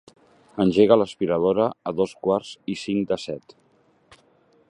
[0.63, 3.57] Engega l'aspiradora a dos quarts i cinc de set.